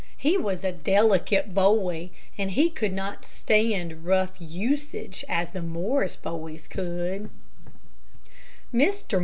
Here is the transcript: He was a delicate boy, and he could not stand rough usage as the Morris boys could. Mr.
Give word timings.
He 0.17 0.35
was 0.35 0.63
a 0.63 0.71
delicate 0.71 1.53
boy, 1.53 2.09
and 2.35 2.49
he 2.49 2.71
could 2.71 2.91
not 2.91 3.23
stand 3.23 4.03
rough 4.03 4.31
usage 4.39 5.23
as 5.29 5.51
the 5.51 5.61
Morris 5.61 6.15
boys 6.15 6.67
could. 6.67 7.29
Mr. 8.73 9.19